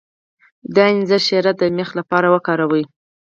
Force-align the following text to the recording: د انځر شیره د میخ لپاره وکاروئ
د 0.73 0.75
انځر 0.91 1.21
شیره 1.27 1.51
د 1.59 1.61
میخ 1.77 1.89
لپاره 1.99 2.27
وکاروئ 2.35 2.83